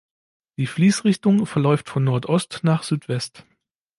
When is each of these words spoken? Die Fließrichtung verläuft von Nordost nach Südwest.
Die 0.57 0.65
Fließrichtung 0.65 1.45
verläuft 1.45 1.87
von 1.87 2.03
Nordost 2.05 2.61
nach 2.63 2.81
Südwest. 2.81 3.45